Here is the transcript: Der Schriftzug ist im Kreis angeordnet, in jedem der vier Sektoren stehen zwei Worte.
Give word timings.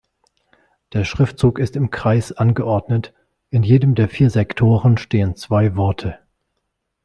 Der 0.93 1.03
Schriftzug 1.05 1.59
ist 1.59 1.75
im 1.75 1.91
Kreis 1.91 2.31
angeordnet, 2.31 3.13
in 3.51 3.61
jedem 3.61 3.93
der 3.93 4.09
vier 4.09 4.31
Sektoren 4.31 4.97
stehen 4.97 5.35
zwei 5.35 5.75
Worte. 5.75 6.17